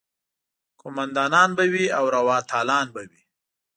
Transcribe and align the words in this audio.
قوماندانان 0.81 1.49
به 1.57 1.63
وي 1.73 1.85
او 1.97 2.05
روا 2.15 2.37
تالان 2.49 2.87
به 2.95 3.01
وي. 3.09 3.21